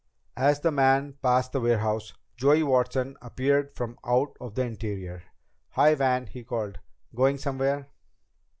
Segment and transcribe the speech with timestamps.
[0.37, 5.21] As the man passed the warehouse, Joey Watson appeared from out of the interior.
[5.73, 6.79] "Hi, Van!" he called.
[7.13, 7.87] "Going somewhere?"